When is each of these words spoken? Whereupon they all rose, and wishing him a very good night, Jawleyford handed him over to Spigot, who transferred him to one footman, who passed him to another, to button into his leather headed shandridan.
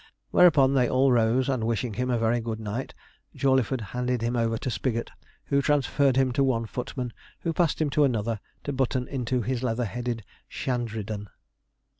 Whereupon 0.31 0.73
they 0.73 0.89
all 0.89 1.11
rose, 1.11 1.47
and 1.47 1.63
wishing 1.63 1.93
him 1.93 2.09
a 2.09 2.17
very 2.17 2.39
good 2.39 2.59
night, 2.59 2.95
Jawleyford 3.35 3.81
handed 3.93 4.23
him 4.23 4.35
over 4.35 4.57
to 4.57 4.71
Spigot, 4.71 5.11
who 5.45 5.61
transferred 5.61 6.15
him 6.15 6.31
to 6.31 6.43
one 6.43 6.65
footman, 6.65 7.13
who 7.41 7.53
passed 7.53 7.79
him 7.79 7.91
to 7.91 8.03
another, 8.03 8.39
to 8.63 8.73
button 8.73 9.07
into 9.07 9.43
his 9.43 9.61
leather 9.61 9.85
headed 9.85 10.25
shandridan. 10.49 11.27